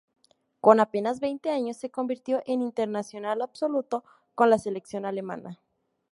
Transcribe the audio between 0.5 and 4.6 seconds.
Con apenas veinte años se convirtió en internacional absoluto con la